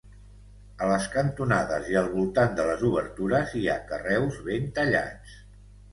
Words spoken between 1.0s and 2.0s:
cantonades i